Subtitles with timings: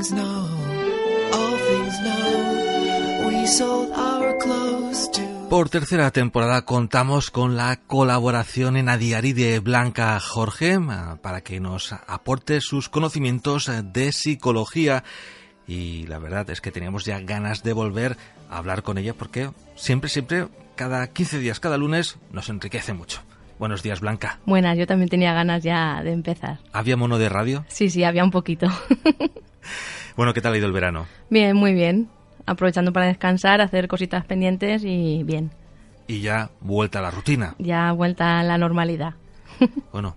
[0.00, 0.48] things know,
[1.32, 3.28] all things know.
[3.28, 5.20] We sold our clothes to.
[5.50, 11.60] Por tercera temporada contamos con la colaboración en Adiari de Blanca Jorge ah, para que
[11.60, 15.04] nos aporte sus conocimientos eh, de psicología
[15.66, 18.16] y la verdad es que teníamos ya ganas de volver
[18.48, 23.20] a hablar con ella porque siempre, siempre, cada 15 días, cada lunes nos enriquece mucho.
[23.58, 24.38] Buenos días, Blanca.
[24.46, 26.60] Buenas, yo también tenía ganas ya de empezar.
[26.72, 27.66] ¿Había mono de radio?
[27.68, 28.68] Sí, sí, había un poquito.
[30.16, 31.06] Bueno, ¿qué tal ha ido el verano?
[31.30, 32.08] bien, muy bien.
[32.46, 35.50] Aprovechando para descansar, hacer cositas pendientes y bien.
[36.08, 37.54] Y ya vuelta a la rutina.
[37.58, 39.14] Ya vuelta a la normalidad.
[39.92, 40.16] Bueno,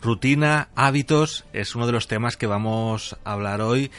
[0.00, 3.90] rutina, hábitos, es uno de los temas que vamos a hablar hoy,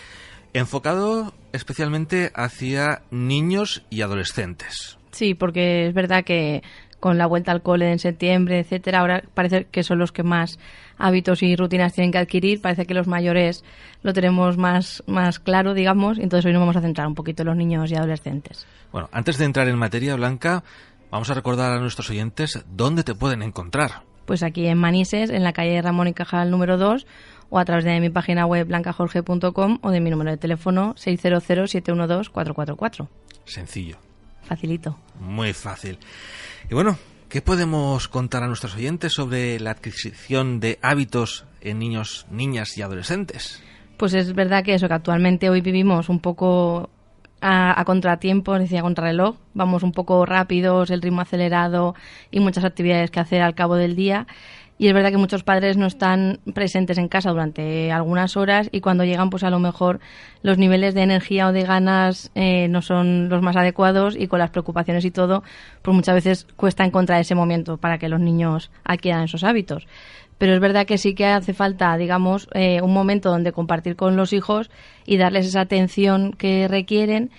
[0.53, 4.97] enfocado especialmente hacia niños y adolescentes.
[5.11, 6.63] Sí, porque es verdad que
[7.03, 10.57] con la vuelta al cole en septiembre, etcétera, ahora parece que son los que más
[10.97, 12.61] hábitos y rutinas tienen que adquirir.
[12.61, 13.65] Parece que los mayores
[14.03, 16.17] lo tenemos más, más claro, digamos.
[16.17, 18.65] Entonces hoy nos vamos a centrar un poquito en los niños y adolescentes.
[18.93, 20.63] Bueno, antes de entrar en materia, Blanca,
[21.11, 24.03] vamos a recordar a nuestros oyentes dónde te pueden encontrar.
[24.25, 27.05] Pues aquí en Manises, en la calle Ramón y Cajal número 2,
[27.49, 33.09] o a través de mi página web blancajorge.com o de mi número de teléfono 600-712-444.
[33.43, 33.97] Sencillo,
[34.43, 34.97] Facilito.
[35.19, 35.99] muy fácil.
[36.69, 36.97] Y bueno,
[37.29, 42.81] ¿qué podemos contar a nuestros oyentes sobre la adquisición de hábitos en niños, niñas y
[42.81, 43.61] adolescentes?
[43.97, 46.89] Pues es verdad que eso, que actualmente hoy vivimos un poco
[47.41, 49.35] a, a contratiempo, es decir, a contrarreloj.
[49.53, 51.95] Vamos un poco rápidos, el ritmo acelerado
[52.31, 54.25] y muchas actividades que hacer al cabo del día.
[54.77, 58.81] Y es verdad que muchos padres no están presentes en casa durante algunas horas y
[58.81, 59.99] cuando llegan, pues a lo mejor
[60.41, 64.39] los niveles de energía o de ganas eh, no son los más adecuados y con
[64.39, 65.43] las preocupaciones y todo,
[65.83, 69.87] pues muchas veces cuesta encontrar ese momento para que los niños adquieran esos hábitos.
[70.39, 74.15] Pero es verdad que sí que hace falta, digamos, eh, un momento donde compartir con
[74.15, 74.71] los hijos
[75.05, 77.29] y darles esa atención que requieren.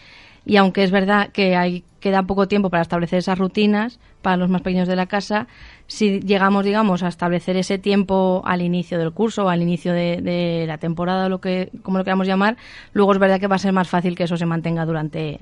[0.46, 4.48] Y aunque es verdad que hay, queda poco tiempo para establecer esas rutinas para los
[4.48, 5.46] más pequeños de la casa,
[5.86, 10.20] si llegamos, digamos, a establecer ese tiempo al inicio del curso o al inicio de,
[10.22, 12.56] de la temporada, lo que, como lo queramos llamar,
[12.94, 15.40] luego es verdad que va a ser más fácil que eso se mantenga durante,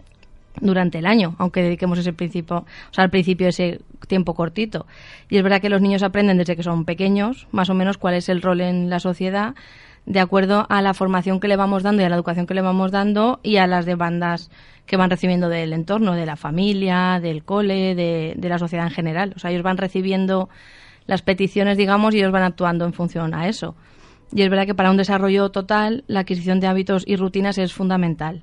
[0.60, 4.86] durante el año, aunque dediquemos ese principio, o sea, al principio ese tiempo cortito.
[5.30, 8.14] Y es verdad que los niños aprenden desde que son pequeños, más o menos cuál
[8.14, 9.54] es el rol en la sociedad,
[10.06, 12.62] de acuerdo a la formación que le vamos dando y a la educación que le
[12.62, 14.50] vamos dando y a las demandas
[14.86, 18.92] que van recibiendo del entorno, de la familia, del cole, de, de la sociedad en
[18.92, 19.32] general.
[19.36, 20.48] O sea, ellos van recibiendo
[21.06, 23.76] las peticiones, digamos, y ellos van actuando en función a eso.
[24.32, 27.72] Y es verdad que para un desarrollo total, la adquisición de hábitos y rutinas es
[27.72, 28.42] fundamental.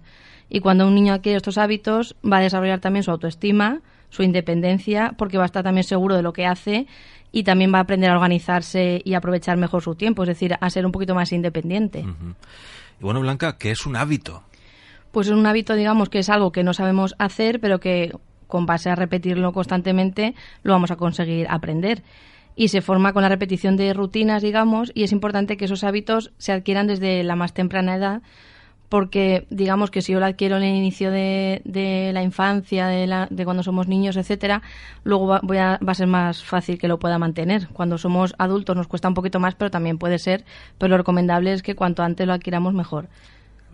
[0.49, 5.13] Y cuando un niño adquiere estos hábitos, va a desarrollar también su autoestima, su independencia,
[5.17, 6.87] porque va a estar también seguro de lo que hace
[7.31, 10.69] y también va a aprender a organizarse y aprovechar mejor su tiempo, es decir, a
[10.69, 12.05] ser un poquito más independiente.
[12.99, 14.43] Y bueno, Blanca, ¿qué es un hábito?
[15.11, 18.13] Pues es un hábito, digamos, que es algo que no sabemos hacer, pero que
[18.47, 22.03] con base a repetirlo constantemente lo vamos a conseguir aprender.
[22.55, 26.31] Y se forma con la repetición de rutinas, digamos, y es importante que esos hábitos
[26.37, 28.21] se adquieran desde la más temprana edad,
[28.89, 33.05] porque digamos que si yo lo adquiero en el inicio de, de la infancia, de,
[33.07, 34.61] la- de cuando somos niños, etcétera,
[35.03, 37.67] luego va, voy a, va a ser más fácil que lo pueda mantener.
[37.69, 40.43] Cuando somos adultos nos cuesta un poquito más, pero también puede ser,
[40.79, 43.07] pero lo recomendable es que cuanto antes lo adquiramos mejor.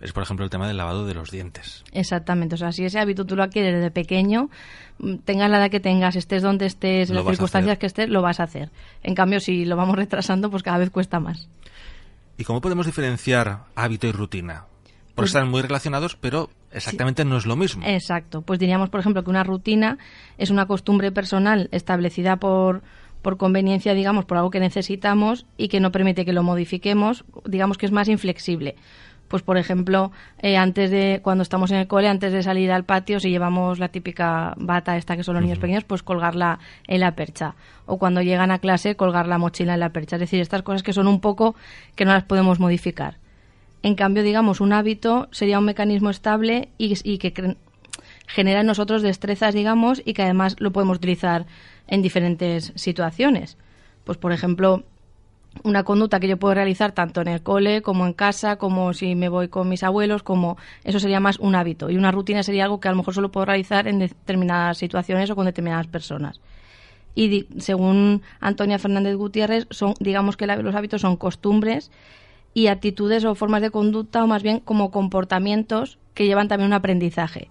[0.02, 1.82] Es, por ejemplo, el tema del lavado de los dientes.
[1.92, 4.50] Exactamente, o sea, si ese hábito tú lo adquieres desde pequeño,
[4.98, 8.20] mm, tengas la edad que tengas, estés donde estés, en las circunstancias que estés, lo
[8.20, 8.70] vas a hacer.
[9.02, 11.48] En cambio, si lo vamos retrasando, pues cada vez cuesta más.
[12.36, 14.64] ¿Y cómo podemos diferenciar hábito y rutina?
[15.16, 17.82] Porque Pues- están muy relacionados, pero exactamente no es lo mismo.
[17.86, 19.96] Exacto, pues diríamos, por ejemplo, que una rutina
[20.36, 22.82] es una costumbre personal establecida por,
[23.22, 27.78] por conveniencia, digamos, por algo que necesitamos y que no permite que lo modifiquemos, digamos
[27.78, 28.76] que es más inflexible.
[29.28, 32.84] Pues, por ejemplo, eh, antes de, cuando estamos en el cole, antes de salir al
[32.84, 37.00] patio, si llevamos la típica bata esta que son los niños pequeños, pues colgarla en
[37.00, 37.56] la percha.
[37.86, 40.16] O cuando llegan a clase, colgar la mochila en la percha.
[40.16, 41.56] Es decir, estas cosas que son un poco
[41.96, 43.16] que no las podemos modificar.
[43.86, 47.56] En cambio, digamos, un hábito sería un mecanismo estable y, y que
[48.26, 51.46] genera en nosotros destrezas, digamos, y que además lo podemos utilizar
[51.86, 53.56] en diferentes situaciones.
[54.02, 54.82] Pues, por ejemplo,
[55.62, 59.14] una conducta que yo puedo realizar tanto en el cole como en casa, como si
[59.14, 61.88] me voy con mis abuelos, como eso sería más un hábito.
[61.88, 65.30] Y una rutina sería algo que a lo mejor solo puedo realizar en determinadas situaciones
[65.30, 66.40] o con determinadas personas.
[67.14, 71.92] Y según Antonia Fernández Gutiérrez, son, digamos que los hábitos son costumbres
[72.56, 76.72] y actitudes o formas de conducta, o más bien como comportamientos que llevan también un
[76.72, 77.50] aprendizaje.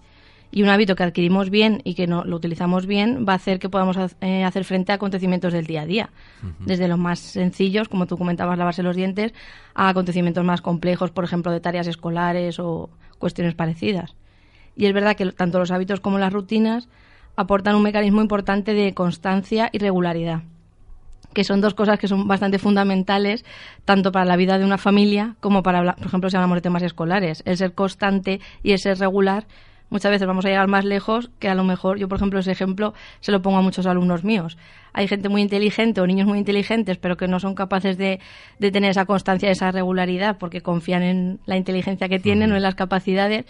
[0.50, 3.60] Y un hábito que adquirimos bien y que no, lo utilizamos bien va a hacer
[3.60, 6.10] que podamos eh, hacer frente a acontecimientos del día a día.
[6.58, 9.32] Desde los más sencillos, como tú comentabas, lavarse los dientes,
[9.74, 14.16] a acontecimientos más complejos, por ejemplo, de tareas escolares o cuestiones parecidas.
[14.74, 16.88] Y es verdad que tanto los hábitos como las rutinas
[17.36, 20.42] aportan un mecanismo importante de constancia y regularidad
[21.36, 23.44] que son dos cosas que son bastante fundamentales
[23.84, 26.82] tanto para la vida de una familia como para, por ejemplo, si hablamos de temas
[26.82, 27.42] escolares.
[27.44, 29.44] El ser constante y el ser regular,
[29.90, 32.52] muchas veces vamos a llegar más lejos que a lo mejor, yo por ejemplo, ese
[32.52, 34.56] ejemplo se lo pongo a muchos alumnos míos.
[34.94, 38.18] Hay gente muy inteligente o niños muy inteligentes, pero que no son capaces de,
[38.58, 42.62] de tener esa constancia, esa regularidad, porque confían en la inteligencia que tienen o en
[42.62, 43.44] las capacidades.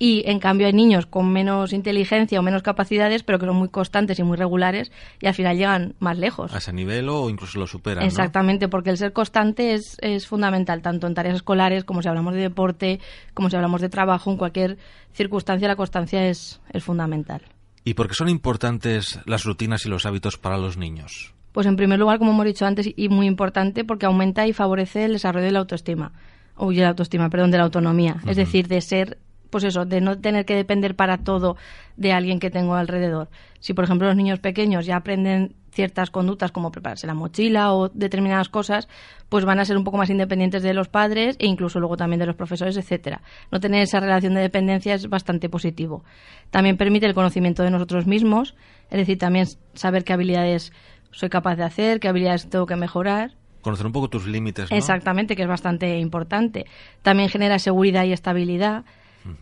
[0.00, 3.68] Y en cambio hay niños con menos inteligencia o menos capacidades, pero que son muy
[3.68, 6.54] constantes y muy regulares y al final llegan más lejos.
[6.54, 8.06] A ese nivel o incluso lo superan, ¿no?
[8.06, 12.34] Exactamente, porque el ser constante es, es fundamental, tanto en tareas escolares como si hablamos
[12.34, 13.00] de deporte,
[13.34, 14.78] como si hablamos de trabajo, en cualquier
[15.12, 17.42] circunstancia la constancia es, es fundamental.
[17.84, 21.34] ¿Y por qué son importantes las rutinas y los hábitos para los niños?
[21.52, 25.06] Pues en primer lugar, como hemos dicho antes, y muy importante, porque aumenta y favorece
[25.06, 26.12] el desarrollo de la autoestima,
[26.54, 29.18] o de la autoestima, perdón, de la autonomía, es decir, de ser
[29.50, 31.56] pues eso, de no tener que depender para todo
[31.96, 33.28] de alguien que tengo alrededor.
[33.60, 37.88] Si, por ejemplo, los niños pequeños ya aprenden ciertas conductas como prepararse la mochila o
[37.88, 38.88] determinadas cosas,
[39.28, 42.18] pues van a ser un poco más independientes de los padres e incluso luego también
[42.18, 43.22] de los profesores, etcétera.
[43.52, 46.04] No tener esa relación de dependencia es bastante positivo.
[46.50, 48.56] También permite el conocimiento de nosotros mismos,
[48.90, 50.72] es decir, también saber qué habilidades
[51.10, 53.32] soy capaz de hacer, qué habilidades tengo que mejorar.
[53.62, 54.76] Conocer un poco tus límites, ¿no?
[54.76, 56.66] Exactamente, que es bastante importante.
[57.02, 58.84] También genera seguridad y estabilidad.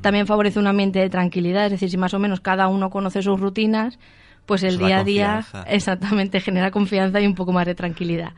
[0.00, 3.23] También favorece un ambiente de tranquilidad, es decir, si más o menos cada uno conoce
[3.23, 3.99] sus rutinas,
[4.44, 8.32] pues el día a día exactamente genera confianza y un poco más de tranquilidad.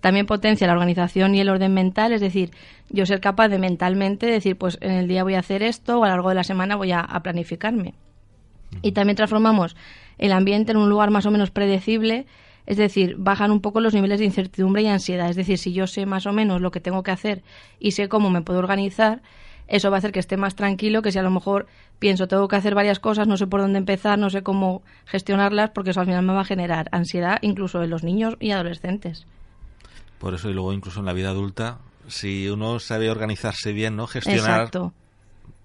[0.00, 2.50] También potencia la organización y el orden mental, es decir,
[2.90, 6.04] yo ser capaz de mentalmente decir, pues en el día voy a hacer esto o
[6.04, 7.94] a lo largo de la semana voy a, a planificarme.
[8.82, 9.76] Y también transformamos
[10.18, 12.26] el ambiente en un lugar más o menos predecible,
[12.66, 15.28] es decir, bajan un poco los niveles de incertidumbre y ansiedad.
[15.28, 17.42] Es decir, si yo sé más o menos lo que tengo que hacer
[17.78, 19.20] y sé cómo me puedo organizar,
[19.68, 21.66] eso va a hacer que esté más tranquilo que si a lo mejor
[21.98, 25.70] pienso tengo que hacer varias cosas, no sé por dónde empezar, no sé cómo gestionarlas,
[25.70, 29.26] porque eso al final me va a generar ansiedad incluso en los niños y adolescentes.
[30.18, 31.78] Por eso, y luego incluso en la vida adulta,
[32.08, 34.06] si uno sabe organizarse bien, ¿no?
[34.06, 34.92] Gestionar, Exacto.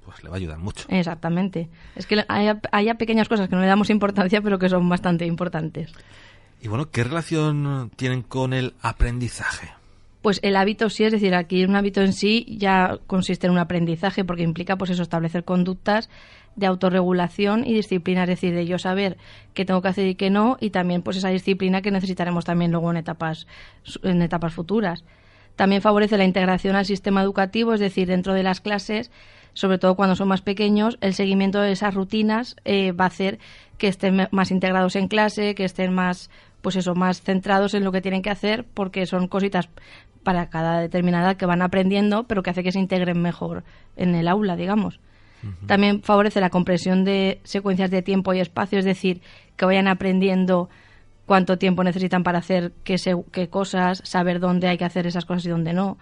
[0.06, 0.86] pues le va a ayudar mucho.
[0.90, 1.70] Exactamente.
[1.96, 5.26] Es que hay, hay pequeñas cosas que no le damos importancia, pero que son bastante
[5.26, 5.92] importantes.
[6.62, 9.77] Y bueno, ¿qué relación tienen con el aprendizaje?
[10.28, 13.60] Pues el hábito sí, es decir, aquí un hábito en sí ya consiste en un
[13.60, 16.10] aprendizaje porque implica pues eso, establecer conductas
[16.58, 19.16] de autorregulación y disciplina, es decir, de yo saber
[19.54, 22.72] qué tengo que hacer y qué no, y también pues esa disciplina que necesitaremos también
[22.72, 23.48] luego en etapas,
[24.04, 25.06] en etapas futuras.
[25.56, 29.12] También favorece la integración al sistema educativo, es decir, dentro de las clases,
[29.54, 33.40] sobre todo cuando son más pequeños, el seguimiento de esas rutinas eh, va a hacer
[33.78, 36.30] que estén más integrados en clase, que estén más,
[36.68, 39.70] pues eso, más centrados en lo que tienen que hacer, porque son cositas
[40.24, 43.64] para cada determinada edad que van aprendiendo, pero que hace que se integren mejor
[43.96, 45.00] en el aula, digamos.
[45.66, 49.22] También favorece la comprensión de secuencias de tiempo y espacio, es decir,
[49.56, 50.68] que vayan aprendiendo
[51.26, 55.24] cuánto tiempo necesitan para hacer qué, se- qué cosas, saber dónde hay que hacer esas
[55.24, 55.98] cosas y dónde no.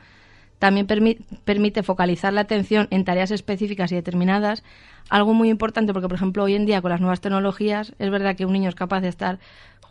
[0.57, 4.63] También permi- permite focalizar la atención en tareas específicas y determinadas,
[5.09, 8.35] algo muy importante porque, por ejemplo, hoy en día con las nuevas tecnologías es verdad
[8.35, 9.37] que un niño es capaz de estar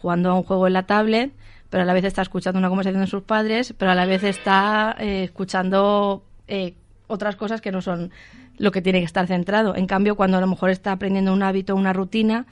[0.04, 1.32] jugando a un juego en la tablet,
[1.70, 4.22] pero a la vez está escuchando una conversación de sus padres, pero a la vez
[4.22, 6.74] está eh, escuchando eh,
[7.06, 8.10] otras cosas que no son
[8.58, 9.74] lo que tiene que estar centrado.
[9.74, 12.44] En cambio, cuando a lo mejor está aprendiendo un hábito, una rutina,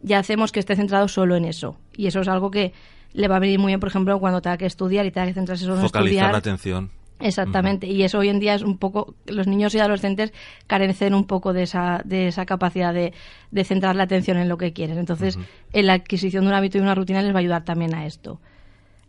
[0.00, 1.76] ya hacemos que esté centrado solo en eso.
[1.96, 2.72] Y eso es algo que
[3.14, 5.34] le va a venir muy bien, por ejemplo, cuando tenga que estudiar y tenga que
[5.34, 6.30] centrarse solo en Focalizar estudiar.
[6.30, 6.90] la atención.
[7.22, 10.32] Exactamente, y eso hoy en día es un poco, los niños y adolescentes
[10.66, 13.12] carecen un poco de esa, de esa capacidad de,
[13.50, 14.98] de centrar la atención en lo que quieren.
[14.98, 15.38] Entonces,
[15.72, 18.06] en la adquisición de un hábito y una rutina les va a ayudar también a
[18.06, 18.40] esto.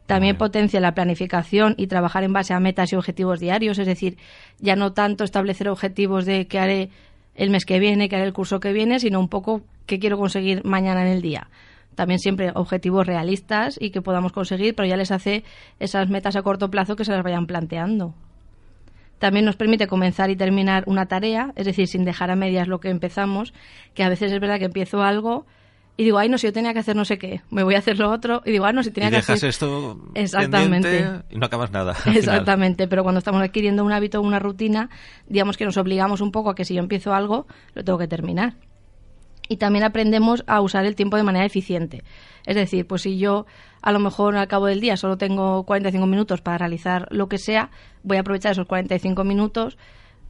[0.06, 4.18] También potencia la planificación y trabajar en base a metas y objetivos diarios, es decir,
[4.60, 6.90] ya no tanto establecer objetivos de qué haré
[7.36, 10.18] el mes que viene, qué haré el curso que viene, sino un poco qué quiero
[10.18, 11.48] conseguir mañana en el día.
[11.96, 15.44] También siempre objetivos realistas y que podamos conseguir, pero ya les hace
[15.80, 18.14] esas metas a corto plazo que se las vayan planteando.
[19.20, 22.80] También nos permite comenzar y terminar una tarea, es decir, sin dejar a medias lo
[22.80, 23.54] que empezamos,
[23.94, 25.46] que a veces es verdad que empiezo algo
[25.96, 27.78] y digo, ay, no, si yo tenía que hacer no sé qué, me voy a
[27.78, 29.50] hacer lo otro, y digo, ah, no, si tenía y que dejas hacer...
[29.50, 31.06] esto Exactamente.
[31.30, 31.96] y no acabas nada.
[32.08, 34.90] Exactamente, pero cuando estamos adquiriendo un hábito o una rutina,
[35.28, 37.46] digamos que nos obligamos un poco a que si yo empiezo algo,
[37.76, 38.56] lo tengo que terminar.
[39.54, 42.02] Y también aprendemos a usar el tiempo de manera eficiente.
[42.48, 43.46] Es decir, pues si yo
[43.84, 47.38] a lo mejor al cabo del día solo tengo 45 minutos para realizar lo que
[47.38, 47.70] sea,
[48.02, 49.78] voy a aprovechar esos 45 minutos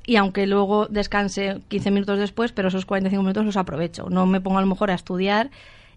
[0.06, 4.10] y aunque luego descanse 15 minutos después, pero esos 45 minutos los aprovecho.
[4.10, 5.52] No me pongo a lo mejor a estudiar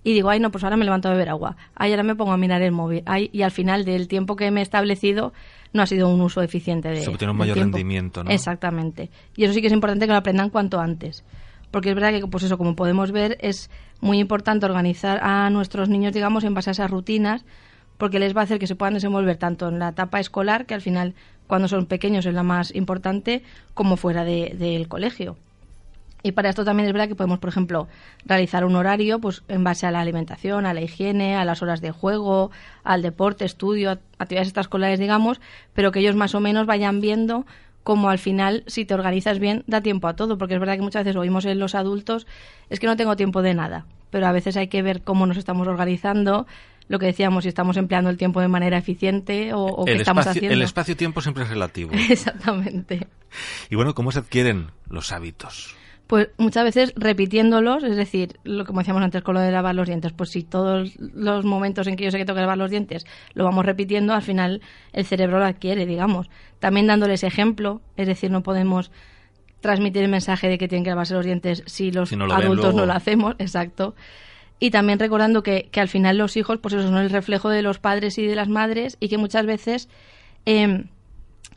[0.04, 1.56] y digo, ay, no, pues ahora me levanto a beber agua.
[1.74, 3.02] Ay, ahora me pongo a mirar el móvil.
[3.06, 5.32] Ay, y al final del tiempo que me he establecido
[5.72, 7.76] no ha sido un uso eficiente de Se obtiene un mayor tiempo.
[7.76, 8.30] rendimiento, ¿no?
[8.30, 9.10] Exactamente.
[9.34, 11.24] Y eso sí que es importante que lo aprendan cuanto antes.
[11.76, 13.68] Porque es verdad que, pues eso, como podemos ver, es
[14.00, 17.44] muy importante organizar a nuestros niños, digamos, en base a esas rutinas,
[17.98, 20.72] porque les va a hacer que se puedan desenvolver tanto en la etapa escolar, que
[20.72, 21.12] al final,
[21.46, 23.42] cuando son pequeños, es la más importante,
[23.74, 25.36] como fuera de- del colegio.
[26.22, 27.88] Y para esto también es verdad que podemos, por ejemplo,
[28.24, 31.82] realizar un horario pues en base a la alimentación, a la higiene, a las horas
[31.82, 32.50] de juego,
[32.84, 35.42] al deporte, estudio, actividades extraescolares, digamos,
[35.74, 37.44] pero que ellos más o menos vayan viendo
[37.86, 40.82] cómo al final, si te organizas bien, da tiempo a todo, porque es verdad que
[40.82, 42.26] muchas veces oímos en los adultos,
[42.68, 45.36] es que no tengo tiempo de nada, pero a veces hay que ver cómo nos
[45.36, 46.48] estamos organizando,
[46.88, 50.26] lo que decíamos, si estamos empleando el tiempo de manera eficiente o, o qué estamos
[50.26, 50.52] haciendo.
[50.52, 51.92] el espacio-tiempo siempre es relativo.
[52.10, 53.06] Exactamente.
[53.70, 55.76] y bueno, ¿cómo se adquieren los hábitos?
[56.06, 59.74] Pues muchas veces repitiéndolos, es decir, lo que como decíamos antes con lo de lavar
[59.74, 62.58] los dientes, pues si todos los momentos en que yo sé que tengo que lavar
[62.58, 64.60] los dientes lo vamos repitiendo, al final
[64.92, 66.30] el cerebro lo adquiere, digamos.
[66.60, 68.92] También dándoles ejemplo, es decir, no podemos
[69.60, 72.36] transmitir el mensaje de que tienen que lavarse los dientes si los Si no lo
[72.36, 73.96] ven adultos no lo hacemos, exacto.
[74.60, 77.62] Y también recordando que, que al final los hijos, pues eso son el reflejo de
[77.62, 79.88] los padres y de las madres y que muchas veces
[80.44, 80.86] em,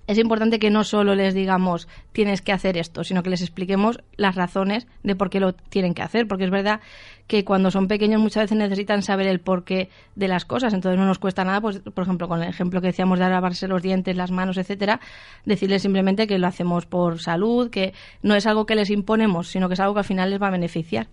[0.09, 3.99] es importante que no solo les digamos tienes que hacer esto, sino que les expliquemos
[4.17, 6.79] las razones de por qué lo tienen que hacer, porque es verdad
[7.27, 11.05] que cuando son pequeños muchas veces necesitan saber el porqué de las cosas, entonces no
[11.05, 14.17] nos cuesta nada, pues por ejemplo con el ejemplo que decíamos de lavarse los dientes,
[14.17, 14.99] las manos, etcétera,
[15.45, 19.67] decirles simplemente que lo hacemos por salud, que no es algo que les imponemos, sino
[19.67, 21.07] que es algo que al final les va a beneficiar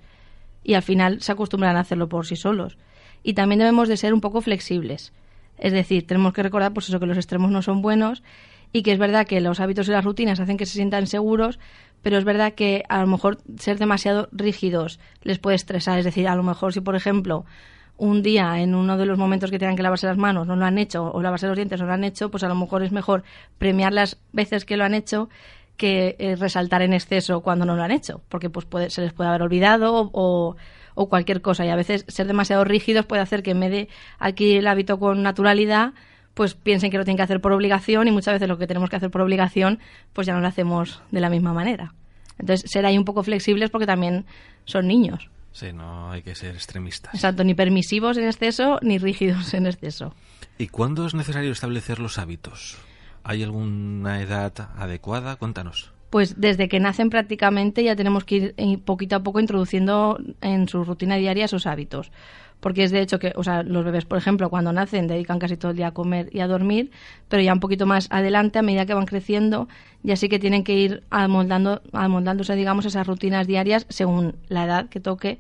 [0.65, 2.79] y al final se acostumbran a hacerlo por sí solos.
[3.23, 5.13] Y también debemos de ser un poco flexibles.
[5.59, 8.23] Es decir, tenemos que recordar pues eso que los extremos no son buenos
[8.73, 11.59] y que es verdad que los hábitos y las rutinas hacen que se sientan seguros,
[12.03, 15.99] pero es verdad que a lo mejor ser demasiado rígidos les puede estresar.
[15.99, 17.45] Es decir, a lo mejor si, por ejemplo,
[17.97, 20.65] un día en uno de los momentos que tengan que lavarse las manos no lo
[20.67, 22.93] han hecho o lavarse los dientes no lo han hecho, pues a lo mejor es
[22.93, 23.25] mejor
[23.59, 25.29] premiar las veces que lo han hecho
[25.77, 29.13] que eh, resaltar en exceso cuando no lo han hecho, porque pues puede, se les
[29.13, 30.57] puede haber olvidado o,
[30.95, 31.65] o cualquier cosa.
[31.67, 33.89] Y a veces ser demasiado rígidos puede hacer que en vez de
[34.59, 35.93] el hábito con naturalidad,
[36.37, 38.91] pues piensen que lo tienen que hacer por obligación y muchas veces lo que tenemos
[38.91, 39.79] que hacer por obligación,
[40.13, 41.95] pues ya no lo hacemos de la misma manera.
[42.39, 44.27] Entonces, ser ahí un poco flexibles porque también
[44.67, 45.31] son niños.
[45.53, 47.15] Sí, no hay que ser extremistas.
[47.15, 50.15] Exacto, ni permisivos en exceso ni rígidos en exceso.
[50.59, 52.77] ¿Y cuándo es necesario establecer los hábitos?
[53.25, 55.37] ¿Hay alguna edad adecuada?
[55.37, 55.95] Cuéntanos.
[56.11, 60.69] Pues desde que nacen prácticamente ya tenemos que ir eh, poquito a poco introduciendo en
[60.69, 62.13] su rutina diaria esos hábitos.
[62.61, 65.57] Porque es de hecho que, o sea, los bebés, por ejemplo, cuando nacen dedican casi
[65.57, 66.91] todo el día a comer y a dormir,
[67.29, 69.69] pero ya un poquito más adelante, a medida que van creciendo,
[70.03, 74.89] ya sí que tienen que ir amoldando, amoldándose, digamos, esas rutinas diarias según la edad
[74.89, 75.39] que toque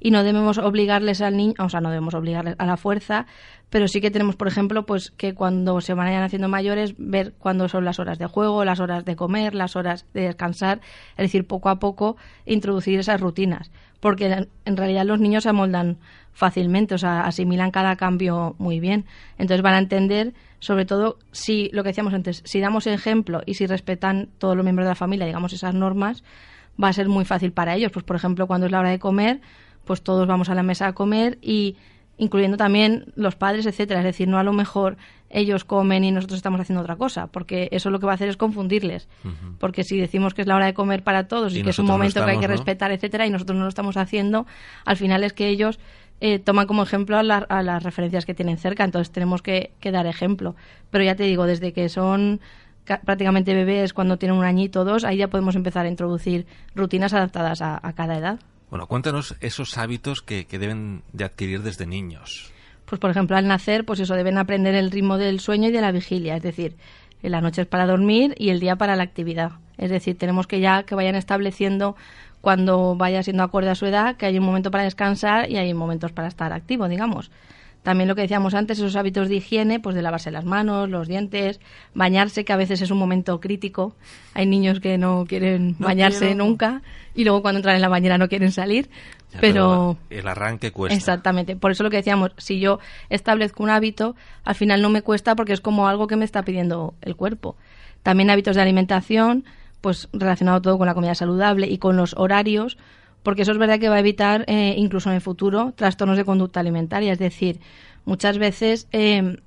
[0.00, 3.26] y no debemos obligarles al niño, o sea, no debemos obligarles a la fuerza,
[3.70, 7.68] pero sí que tenemos, por ejemplo, pues que cuando se vayan haciendo mayores, ver cuándo
[7.68, 10.80] son las horas de juego, las horas de comer, las horas de descansar,
[11.16, 15.98] es decir, poco a poco introducir esas rutinas, porque en realidad los niños se amoldan
[16.32, 19.06] fácilmente, o sea, asimilan cada cambio muy bien,
[19.38, 23.54] entonces van a entender, sobre todo, si lo que decíamos antes, si damos ejemplo y
[23.54, 26.22] si respetan todos los miembros de la familia, digamos, esas normas,
[26.82, 27.90] va a ser muy fácil para ellos.
[27.92, 29.40] Pues, por ejemplo, cuando es la hora de comer,
[29.86, 31.76] pues todos vamos a la mesa a comer y
[32.18, 34.00] incluyendo también los padres, etcétera.
[34.00, 34.96] Es decir, no a lo mejor
[35.28, 38.28] ellos comen y nosotros estamos haciendo otra cosa, porque eso lo que va a hacer
[38.28, 39.08] es confundirles.
[39.58, 41.78] Porque si decimos que es la hora de comer para todos y, Y que es
[41.78, 44.46] un no momento que hay que respetar, etcétera, y nosotros no lo estamos haciendo,
[44.84, 45.78] al final es que ellos
[46.20, 49.72] eh, toman como ejemplo a, la- a las referencias que tienen cerca, entonces tenemos que,
[49.80, 50.56] que dar ejemplo.
[50.90, 52.40] Pero ya te digo, desde que son
[52.84, 56.46] ca- prácticamente bebés, cuando tienen un añito o dos, ahí ya podemos empezar a introducir
[56.74, 58.38] rutinas adaptadas a, a cada edad.
[58.70, 62.52] Bueno, cuéntanos esos hábitos que, que deben de adquirir desde niños.
[62.84, 65.80] Pues por ejemplo, al nacer, pues eso, deben aprender el ritmo del sueño y de
[65.80, 66.76] la vigilia, es decir,
[67.22, 69.52] la noche es para dormir y el día para la actividad.
[69.78, 71.96] Es decir, tenemos que ya que vayan estableciendo
[72.40, 75.72] cuando vaya siendo acorde a su edad, que hay un momento para descansar y hay
[75.74, 77.30] momentos para estar activo, digamos.
[77.86, 81.06] También lo que decíamos antes, esos hábitos de higiene, pues de lavarse las manos, los
[81.06, 81.60] dientes,
[81.94, 83.94] bañarse, que a veces es un momento crítico.
[84.34, 86.82] Hay niños que no quieren bañarse nunca
[87.14, 88.90] y luego cuando entran en la bañera no quieren salir.
[89.40, 90.96] pero, el arranque cuesta.
[90.96, 91.54] Exactamente.
[91.54, 95.36] Por eso lo que decíamos, si yo establezco un hábito, al final no me cuesta
[95.36, 97.54] porque es como algo que me está pidiendo el cuerpo.
[98.02, 99.44] También hábitos de alimentación,
[99.80, 102.78] pues relacionado todo con la comida saludable y con los horarios,
[103.26, 106.24] porque eso es verdad que va a evitar, eh, incluso en el futuro, trastornos de
[106.24, 107.12] conducta alimentaria.
[107.12, 107.58] Es decir,
[108.04, 109.38] muchas veces eh,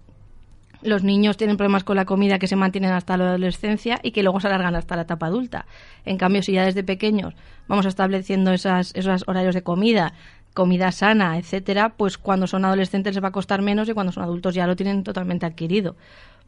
[0.81, 4.21] los niños tienen problemas con la comida que se mantienen hasta la adolescencia y que
[4.21, 5.65] luego se alargan hasta la etapa adulta.
[6.03, 7.35] En cambio, si ya desde pequeños
[7.69, 10.11] vamos estableciendo esas, esos horarios de comida,
[10.53, 14.23] comida sana, etcétera, pues cuando son adolescentes les va a costar menos y cuando son
[14.23, 15.95] adultos ya lo tienen totalmente adquirido.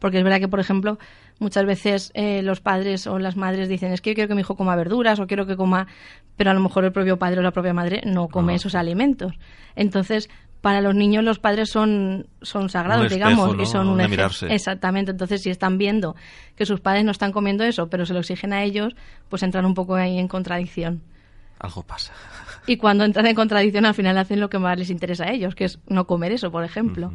[0.02, 0.98] Porque es verdad que, por ejemplo,
[1.38, 4.42] muchas veces eh, los padres o las madres dicen es que yo quiero que mi
[4.42, 5.86] hijo coma verduras o quiero que coma,
[6.36, 9.34] pero a lo mejor el propio padre o la propia madre no come esos alimentos.
[9.76, 10.28] Entonces,
[10.62, 14.48] para los niños los padres son, son sagrados, digamos, y son un ejemplo.
[14.50, 15.12] Exactamente.
[15.12, 16.16] Entonces, si están viendo
[16.56, 18.96] que sus padres no están comiendo eso, pero se lo exigen a ellos,
[19.30, 21.04] pues entran un poco ahí en contradicción.
[21.60, 22.12] Algo pasa.
[22.66, 25.54] Y cuando entran en contradicción, al final hacen lo que más les interesa a ellos,
[25.54, 27.14] que es no comer eso, por ejemplo.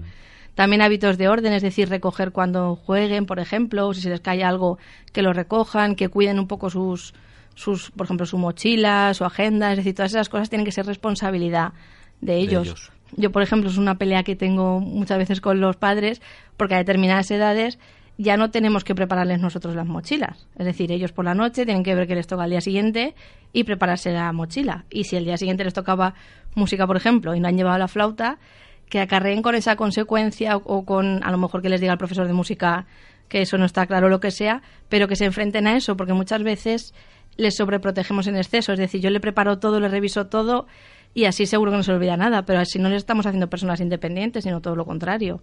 [0.56, 4.42] También hábitos de orden, es decir, recoger cuando jueguen, por ejemplo, si se les cae
[4.42, 4.78] algo,
[5.12, 7.12] que lo recojan, que cuiden un poco sus,
[7.54, 10.86] sus por ejemplo, su mochila, su agenda, es decir, todas esas cosas tienen que ser
[10.86, 11.74] responsabilidad
[12.22, 12.90] de ellos.
[13.18, 16.22] Yo, por ejemplo, es una pelea que tengo muchas veces con los padres,
[16.56, 17.78] porque a determinadas edades
[18.16, 20.48] ya no tenemos que prepararles nosotros las mochilas.
[20.58, 23.14] Es decir, ellos por la noche tienen que ver qué les toca al día siguiente
[23.52, 24.86] y prepararse la mochila.
[24.88, 26.14] Y si el día siguiente les tocaba
[26.54, 28.38] música, por ejemplo, y no han llevado la flauta,
[28.88, 32.26] que acarreen con esa consecuencia o, con a lo mejor que les diga el profesor
[32.26, 32.86] de música
[33.28, 36.12] que eso no está claro lo que sea, pero que se enfrenten a eso, porque
[36.12, 36.94] muchas veces
[37.36, 38.72] les sobreprotegemos en exceso.
[38.72, 40.66] Es decir, yo le preparo todo, le reviso todo
[41.12, 43.80] y así seguro que no se olvida nada, pero así no le estamos haciendo personas
[43.80, 45.42] independientes, sino todo lo contrario.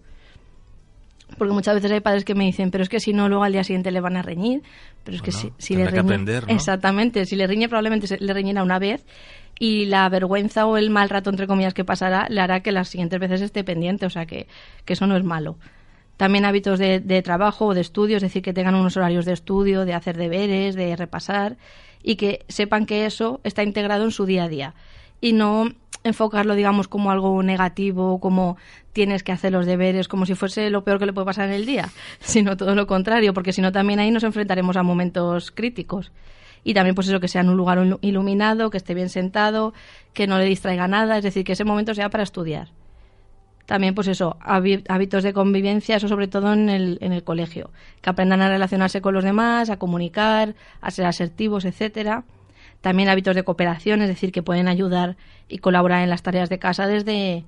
[1.37, 3.53] Porque muchas veces hay padres que me dicen, pero es que si no, luego al
[3.53, 4.61] día siguiente le van a reñir.
[5.03, 6.41] Pero es que si, si le riñe.
[6.47, 9.03] Exactamente, si le riñe, probablemente le riñera una vez
[9.59, 12.89] y la vergüenza o el mal rato, entre comillas, que pasará le hará que las
[12.89, 14.47] siguientes veces esté pendiente, o sea que,
[14.85, 15.57] eso no es malo.
[16.17, 19.33] También hábitos de, de, trabajo o de estudio, es decir, que tengan unos horarios de
[19.33, 21.57] estudio, de hacer deberes, de repasar
[22.03, 24.75] y que sepan que eso está integrado en su día a día
[25.21, 25.71] y no
[26.03, 28.57] enfocarlo, digamos, como algo negativo, como
[28.91, 31.55] tienes que hacer los deberes, como si fuese lo peor que le puede pasar en
[31.55, 31.89] el día,
[32.19, 36.11] sino todo lo contrario, porque si no también ahí nos enfrentaremos a momentos críticos
[36.63, 39.73] y también pues eso que sea en un lugar iluminado, que esté bien sentado,
[40.13, 42.69] que no le distraiga nada, es decir, que ese momento sea para estudiar.
[43.65, 48.09] También pues eso, hábitos de convivencia, eso sobre todo en el, en el colegio, que
[48.09, 52.23] aprendan a relacionarse con los demás, a comunicar, a ser asertivos, etcétera.
[52.83, 55.15] También hábitos de cooperación, es decir, que pueden ayudar
[55.47, 57.45] y colaborar en las tareas de casa desde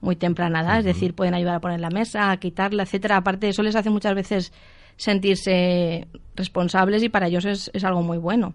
[0.00, 3.16] muy temprana edad, es decir, pueden ayudar a poner la mesa, a quitarla, etcétera.
[3.16, 4.52] Aparte, eso les hace muchas veces
[4.96, 8.54] sentirse responsables y para ellos es, es algo muy bueno.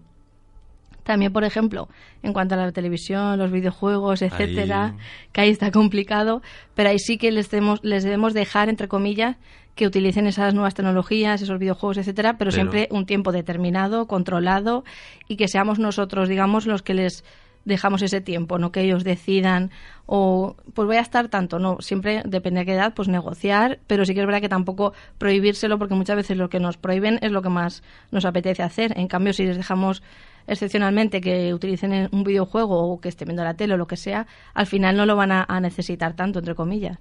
[1.02, 1.90] También, por ejemplo,
[2.22, 4.94] en cuanto a la televisión, los videojuegos, etcétera,
[5.32, 6.40] que ahí está complicado,
[6.74, 9.36] pero ahí sí que les debemos, les debemos dejar, entre comillas,
[9.74, 14.84] que utilicen esas nuevas tecnologías, esos videojuegos, etcétera, pero, siempre un tiempo determinado, controlado
[15.28, 17.24] y que seamos nosotros, digamos, los que les
[17.64, 19.70] dejamos ese tiempo, no que ellos decidan
[20.06, 24.04] o pues voy a estar tanto, no, siempre depende de qué edad, pues negociar, pero
[24.04, 27.30] sí que es verdad que tampoco prohibírselo porque muchas veces lo que nos prohíben es
[27.30, 28.98] lo que más nos apetece hacer.
[28.98, 30.02] En cambio, si les dejamos
[30.48, 34.26] excepcionalmente que utilicen un videojuego o que estén viendo la tele o lo que sea,
[34.54, 36.98] al final no lo van a necesitar tanto, entre comillas.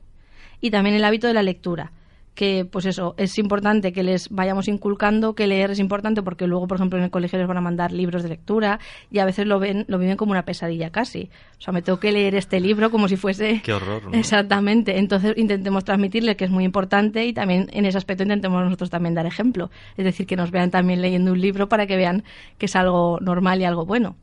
[0.62, 1.92] Y también el hábito de la lectura
[2.36, 6.68] que pues eso, es importante que les vayamos inculcando que leer es importante porque luego,
[6.68, 9.48] por ejemplo, en el colegio les van a mandar libros de lectura y a veces
[9.48, 11.30] lo ven, lo viven como una pesadilla casi.
[11.58, 13.62] O sea, me tengo que leer este libro como si fuese...
[13.66, 14.98] Qué horror, Exactamente.
[14.98, 19.14] Entonces intentemos transmitirle que es muy importante y también en ese aspecto intentemos nosotros también
[19.14, 19.70] dar ejemplo.
[19.98, 22.24] Es decir, que nos vean también leyendo un libro para que vean
[22.58, 24.16] que es algo normal y algo bueno.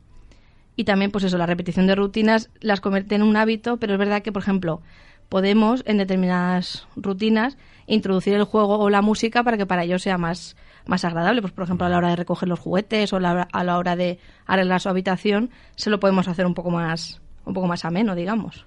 [0.75, 3.99] Y también, pues eso, la repetición de rutinas las convierte en un hábito, pero es
[3.99, 4.81] verdad que, por ejemplo,
[5.27, 7.57] podemos en determinadas rutinas
[7.89, 11.41] introducir el juego o la música para que para ellos sea más, más agradable.
[11.41, 14.19] Pues, por ejemplo, a la hora de recoger los juguetes o a la hora de
[14.45, 18.65] arreglar su habitación, se lo podemos hacer un poco más, un poco más ameno, digamos.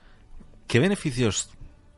[0.67, 1.51] ¿Qué beneficios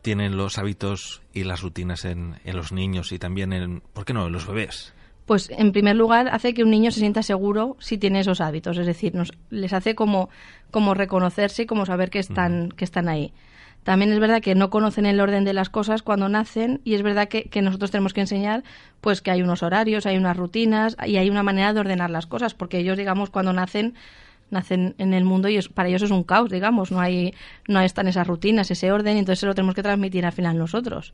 [0.05, 4.13] tienen los hábitos y las rutinas en, en los niños y también en, ¿por qué
[4.13, 4.93] no?, en los bebés.
[5.25, 8.77] Pues en primer lugar hace que un niño se sienta seguro si tiene esos hábitos,
[8.77, 10.29] es decir, nos, les hace como,
[10.71, 13.33] como reconocerse y como saber que están, que están ahí.
[13.85, 17.03] También es verdad que no conocen el orden de las cosas cuando nacen y es
[17.03, 18.65] verdad que, que, nosotros tenemos que enseñar
[19.01, 22.27] pues que hay unos horarios, hay unas rutinas y hay una manera de ordenar las
[22.27, 23.95] cosas, porque ellos, digamos, cuando nacen
[24.51, 27.35] nacen en el mundo y para ellos es un caos, digamos, no hay
[27.69, 30.57] no están esas rutinas, ese orden, y entonces se lo tenemos que transmitir al final
[30.57, 31.13] nosotros.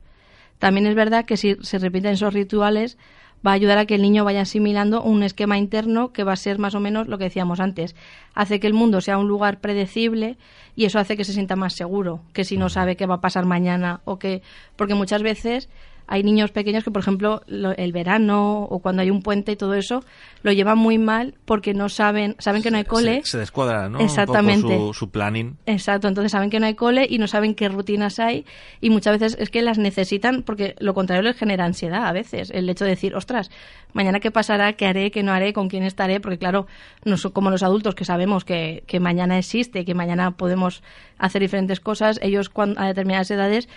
[0.59, 2.99] También es verdad que si se repiten esos rituales
[3.47, 6.37] va a ayudar a que el niño vaya asimilando un esquema interno que va a
[6.37, 7.97] ser más o menos lo que decíamos antes.
[8.35, 10.37] Hace que el mundo sea un lugar predecible
[10.77, 13.21] y eso hace que se sienta más seguro que si no sabe qué va a
[13.21, 14.43] pasar mañana o que
[14.77, 15.69] porque muchas veces
[16.11, 19.75] hay niños pequeños que, por ejemplo, el verano o cuando hay un puente y todo
[19.75, 20.03] eso,
[20.43, 23.23] lo llevan muy mal porque no saben, saben que no hay cole.
[23.25, 24.01] Se, descuadra, ¿no?
[24.01, 24.67] Exactamente.
[24.67, 25.57] Un poco su, planning.
[25.67, 28.45] Exacto, entonces saben que no hay cole y no saben qué rutinas hay
[28.81, 32.51] y muchas veces es que las necesitan porque lo contrario les genera ansiedad a veces.
[32.51, 33.53] El hecho de decir, ostras,
[33.93, 36.67] mañana qué pasará, qué haré, qué no haré, con quién estaré, porque claro,
[37.05, 40.83] no como los adultos que sabemos que, que mañana existe, que mañana podemos
[41.19, 43.69] hacer diferentes cosas, ellos cuando, a determinadas edades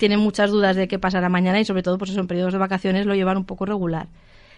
[0.00, 2.58] tienen muchas dudas de qué pasará mañana y sobre todo pues eso, en periodos de
[2.58, 4.08] vacaciones lo llevan un poco regular.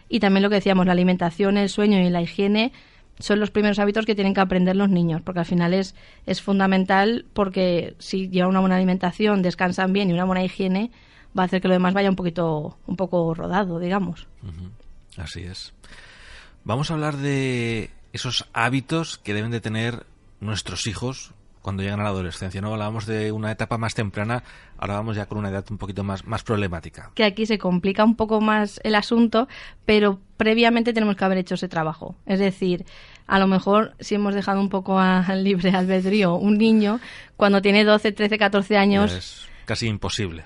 [0.09, 2.73] Y también lo que decíamos, la alimentación, el sueño y la higiene
[3.19, 6.41] son los primeros hábitos que tienen que aprender los niños, porque al final es, es
[6.41, 10.93] fundamental porque si llevan una buena alimentación, descansan bien y una buena higiene,
[11.37, 14.29] va a hacer que lo demás vaya un poquito, un poco rodado, digamos.
[15.17, 15.75] Así es.
[16.63, 20.07] Vamos a hablar de esos hábitos que deben de tener
[20.41, 22.73] nuestros hijos cuando llegan a la adolescencia, ¿no?
[22.73, 24.43] Hablábamos de una etapa más temprana,
[24.77, 27.11] ahora vamos ya con una edad un poquito más, más problemática.
[27.15, 29.49] Que aquí se complica un poco más el asunto,
[29.87, 32.17] pero previamente tenemos que haber hecho ese trabajo.
[32.27, 32.85] Es decir,
[33.27, 37.01] a lo mejor si hemos dejado un poco al libre albedrío un niño,
[37.37, 39.13] cuando tiene 12, 13, 14 años...
[39.13, 40.45] Es casi imposible.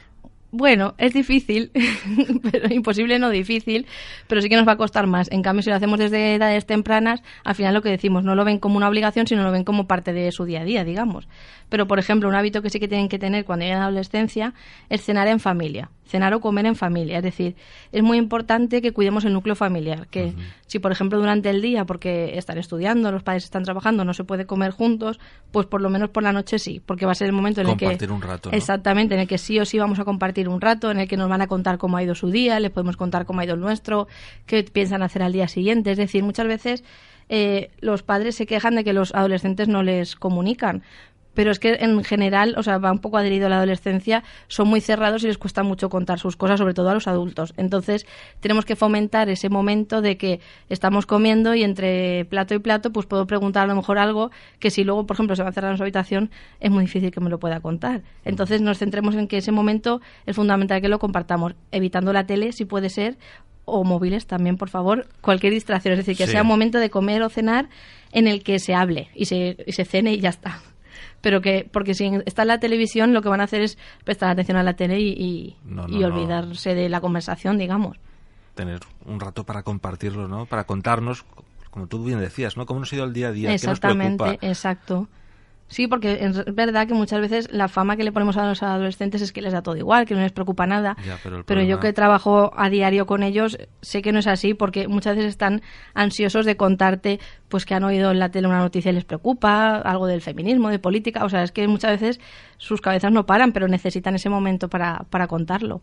[0.53, 1.71] Bueno, es difícil,
[2.51, 3.87] pero imposible no difícil,
[4.29, 5.31] pero sí que nos va a costar más.
[5.31, 8.45] En cambio, si lo hacemos desde edades tempranas, al final lo que decimos, no lo
[8.45, 11.29] ven como una obligación, sino lo ven como parte de su día a día, digamos.
[11.69, 13.87] Pero, por ejemplo, un hábito que sí que tienen que tener cuando llegan a la
[13.89, 14.55] adolescencia
[14.89, 17.19] es cenar en familia, cenar o comer en familia.
[17.19, 17.57] Es decir,
[17.91, 20.33] es muy importante que cuidemos el núcleo familiar, que
[20.67, 24.23] si, por ejemplo, durante el día, porque están estudiando, los padres están trabajando, no se
[24.23, 25.19] puede comer juntos,
[25.51, 27.69] pues por lo menos por la noche sí, porque va a ser el momento en
[27.69, 27.87] el que...
[27.87, 28.51] Compartir un rato.
[28.53, 31.17] Exactamente, en el que sí o sí vamos a compartir un rato, en el que
[31.17, 33.55] nos van a contar cómo ha ido su día, les podemos contar cómo ha ido
[33.55, 34.09] el nuestro,
[34.47, 35.91] qué piensan hacer al día siguiente.
[35.91, 36.85] Es decir, muchas veces...
[37.29, 40.85] Eh, los padres se quejan de que los adolescentes no les comunican,
[41.37, 44.69] pero es que en general, o sea, va un poco adherido a la adolescencia, son
[44.69, 47.53] muy cerrados y les cuesta mucho contar sus cosas, sobre todo a los adultos.
[47.59, 48.07] Entonces,
[48.41, 53.05] tenemos que fomentar ese momento de que estamos comiendo y entre plato y plato, pues
[53.05, 55.73] puedo preguntar a lo mejor algo que si luego, por ejemplo, se va a cerrar
[55.73, 58.03] en su habitación, es muy difícil que me lo pueda contar.
[58.25, 62.53] Entonces, nos centremos en que ese momento es fundamental que lo compartamos, evitando la tele,
[62.53, 63.19] si puede ser,
[63.67, 65.93] o móviles también, por favor, cualquier distracción.
[65.93, 67.69] Es decir, que sea un momento de comer o cenar
[68.13, 70.63] en el que se hable y se, y se cene y ya está
[71.27, 74.31] pero que porque si está en la televisión lo que van a hacer es prestar
[74.31, 77.99] atención a la tele y, y, olvidarse de la conversación, digamos.
[78.55, 80.47] Tener un rato para compartirlo, ¿no?
[80.47, 81.25] Para contarnos,
[81.73, 82.65] como tú bien decías, ¿no?
[82.65, 84.47] Cómo nos ha ido el día a día, Exactamente, ¿qué nos preocupa?
[84.47, 85.09] exacto.
[85.69, 89.21] Sí, porque es verdad que muchas veces la fama que le ponemos a los adolescentes
[89.21, 90.97] es que les da todo igual, que no les preocupa nada.
[91.45, 95.17] pero, yo que trabajo a diario con ellos sé que no es así porque muchas
[95.17, 95.63] veces están
[95.95, 99.77] ansiosos de contarte pues que han oído en la tele una noticia y les preocupa,
[99.79, 101.25] algo del feminismo, de política.
[101.25, 102.21] O sea, es que muchas veces
[102.59, 105.83] sus cabezas no paran, pero necesitan ese momento para, para contarlo.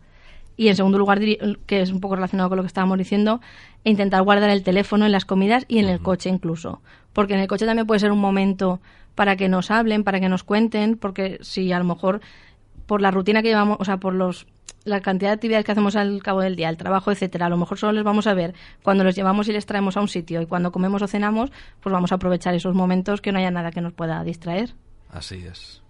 [0.56, 1.20] Y en segundo lugar,
[1.66, 3.42] que es un poco relacionado con lo que estábamos diciendo,
[3.84, 6.82] intentar guardar el teléfono en las comidas y en el coche incluso.
[7.12, 8.80] Porque en el coche también puede ser un momento
[9.16, 12.22] para que nos hablen, para que nos cuenten, porque si a lo mejor
[12.86, 14.48] por la rutina que llevamos, o sea, por los
[14.86, 17.58] la cantidad de actividades que hacemos al cabo del día, el trabajo, etcétera, a lo
[17.58, 20.42] mejor solo les vamos a ver cuando los llevamos y les traemos a un sitio
[20.42, 23.72] y cuando comemos o cenamos, pues vamos a aprovechar esos momentos que no haya nada
[23.72, 24.74] que nos pueda distraer.
[25.10, 25.83] Así es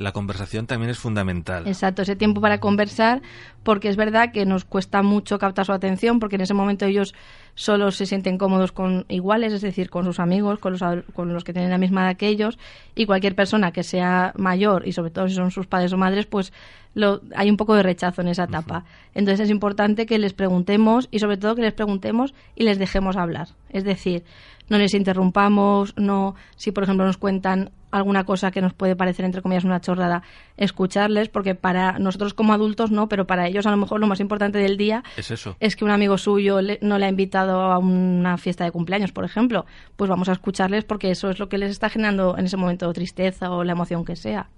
[0.00, 1.68] la conversación también es fundamental.
[1.68, 3.20] Exacto, ese tiempo para conversar,
[3.62, 7.14] porque es verdad que nos cuesta mucho captar su atención, porque en ese momento ellos
[7.54, 10.82] solo se sienten cómodos con iguales, es decir, con sus amigos, con los,
[11.12, 12.58] con los que tienen la misma edad que ellos,
[12.94, 16.24] y cualquier persona que sea mayor, y sobre todo si son sus padres o madres,
[16.24, 16.50] pues
[16.94, 18.86] lo, hay un poco de rechazo en esa etapa.
[19.14, 23.18] Entonces es importante que les preguntemos, y sobre todo que les preguntemos y les dejemos
[23.18, 23.48] hablar.
[23.68, 24.24] Es decir,
[24.70, 29.24] no les interrumpamos, no, si por ejemplo nos cuentan alguna cosa que nos puede parecer
[29.24, 30.22] entre comillas una chorrada,
[30.56, 34.20] escucharles, porque para nosotros como adultos no, pero para ellos a lo mejor lo más
[34.20, 35.56] importante del día es eso.
[35.60, 39.24] Es que un amigo suyo no le ha invitado a una fiesta de cumpleaños, por
[39.24, 42.56] ejemplo, pues vamos a escucharles porque eso es lo que les está generando en ese
[42.56, 44.48] momento tristeza o la emoción que sea.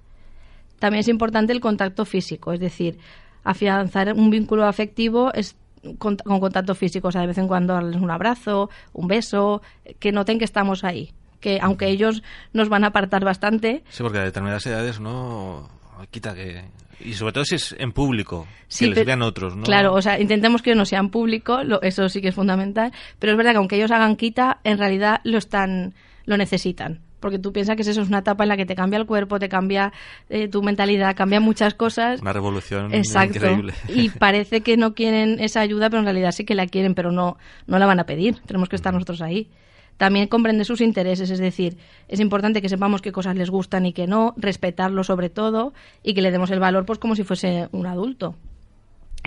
[0.79, 2.99] También es importante el contacto físico, es decir,
[3.45, 5.57] afianzar un vínculo afectivo es
[5.99, 9.63] con, contacto físico, o sea, de vez en cuando darles un abrazo, un beso,
[9.99, 11.13] que noten que estamos ahí.
[11.43, 12.23] Que aunque ellos
[12.55, 13.83] nos van a apartar bastante.
[13.91, 15.69] Sí, porque a determinadas edades no
[16.11, 16.63] quita que
[17.05, 19.65] y sobre todo si es en público, Sí, que les pero- vean otros, ¿no?
[19.65, 23.33] Claro, o sea, intentemos que no sean público, lo- eso sí que es fundamental, pero
[23.33, 25.95] es verdad que aunque ellos hagan quita, en realidad lo están,
[26.27, 27.01] lo necesitan.
[27.19, 29.39] Porque tú piensas que eso es una etapa en la que te cambia el cuerpo,
[29.39, 29.93] te cambia
[30.29, 32.21] eh, tu mentalidad, cambia muchas cosas.
[32.21, 33.37] Una revolución Exacto.
[33.39, 33.75] increíble.
[33.89, 37.11] Y parece que no quieren esa ayuda, pero en realidad sí que la quieren, pero
[37.13, 37.37] no,
[37.69, 38.37] no la van a pedir.
[38.47, 39.49] Tenemos que estar nosotros ahí.
[39.97, 41.77] También comprende sus intereses, es decir,
[42.09, 46.15] es importante que sepamos qué cosas les gustan y qué no, respetarlo sobre todo y
[46.15, 48.35] que le demos el valor pues como si fuese un adulto.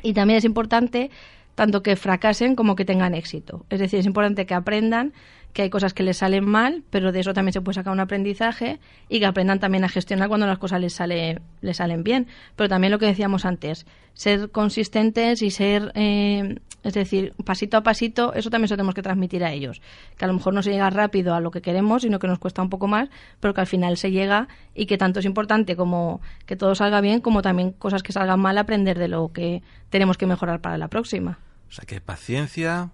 [0.03, 1.09] Y también es importante
[1.55, 3.65] tanto que fracasen como que tengan éxito.
[3.69, 5.13] Es decir, es importante que aprendan
[5.55, 8.01] que hay cosas que les salen mal, pero de eso también se puede sacar un
[8.01, 12.27] aprendizaje y que aprendan también a gestionar cuando las cosas les, sale, les salen bien.
[12.57, 17.83] Pero también lo que decíamos antes, ser consistentes y ser, eh, es decir, pasito a
[17.83, 19.81] pasito, eso también se lo tenemos que transmitir a ellos.
[20.17, 22.37] Que a lo mejor no se llega rápido a lo que queremos, sino que nos
[22.37, 23.07] cuesta un poco más,
[23.39, 26.99] pero que al final se llega y que tanto es importante como que todo salga
[26.99, 30.77] bien, como también cosas que salgan mal, aprender de lo que tenemos que mejorar para
[30.77, 31.39] la próxima.
[31.69, 32.89] O sea que paciencia,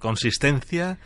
[0.00, 0.98] consistencia,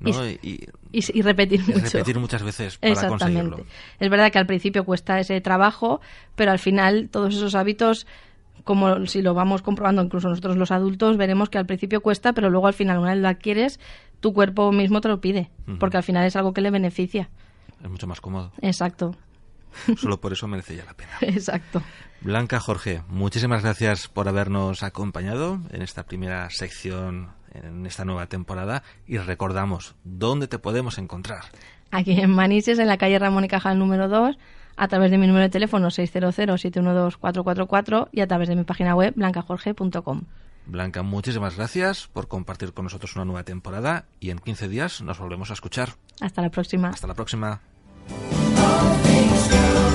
[0.00, 0.26] ¿no?
[0.28, 1.78] Y, y Y, y repetir mucho.
[1.80, 3.24] repetir muchas veces para Exactamente.
[3.24, 3.66] conseguirlo.
[4.00, 6.00] Es verdad que al principio cuesta ese trabajo,
[6.34, 8.06] pero al final todos esos hábitos,
[8.64, 12.50] como si lo vamos comprobando incluso nosotros los adultos, veremos que al principio cuesta, pero
[12.50, 13.78] luego al final una vez lo adquieres,
[14.20, 17.30] tu cuerpo mismo te lo pide, porque al final es algo que le beneficia.
[17.82, 18.52] Es mucho más cómodo.
[18.60, 19.14] Exacto,
[19.96, 21.12] Solo por eso merece ya la pena.
[21.20, 21.80] exacto.
[22.22, 28.82] Blanca Jorge, muchísimas gracias por habernos acompañado en esta primera sección, en esta nueva temporada.
[29.06, 31.44] Y recordamos, ¿dónde te podemos encontrar?
[31.90, 34.36] Aquí en Manises, en la calle Ramón y Cajal número 2,
[34.76, 39.14] a través de mi número de teléfono 600-712-444 y a través de mi página web
[39.16, 40.22] blancajorge.com.
[40.66, 45.18] Blanca, muchísimas gracias por compartir con nosotros una nueva temporada y en 15 días nos
[45.18, 45.94] volvemos a escuchar.
[46.20, 46.90] Hasta la próxima.
[46.90, 47.60] Hasta la próxima.
[49.10, 49.89] Things